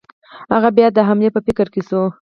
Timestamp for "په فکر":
1.33-1.67